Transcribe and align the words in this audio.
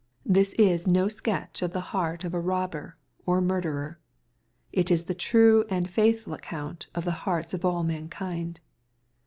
This 0.25 0.53
is 0.53 0.87
no 0.87 1.07
sketch 1.07 1.61
of 1.61 1.73
the 1.73 1.79
heart 1.93 2.23
of 2.23 2.33
a 2.33 2.39
robber, 2.39 2.97
or 3.27 3.39
murderer. 3.39 3.99
It 4.73 4.89
is 4.89 5.03
the 5.03 5.13
true 5.13 5.63
and 5.69 5.87
faithftil 5.87 6.33
account 6.33 6.87
of 6.95 7.05
the 7.05 7.11
hearts 7.29 7.53
of 7.53 7.63
all 7.63 7.83
mankind. 7.83 8.61